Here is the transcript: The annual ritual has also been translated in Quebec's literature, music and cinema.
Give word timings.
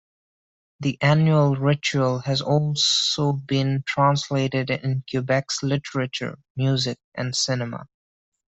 The 0.79 0.97
annual 0.99 1.57
ritual 1.57 2.21
has 2.21 2.41
also 2.41 3.33
been 3.33 3.83
translated 3.85 4.71
in 4.71 5.03
Quebec's 5.07 5.61
literature, 5.61 6.39
music 6.55 6.97
and 7.13 7.35
cinema. 7.35 7.85